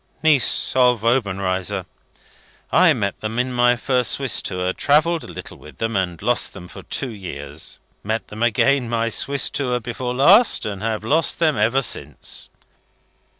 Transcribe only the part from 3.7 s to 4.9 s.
first Swiss tour,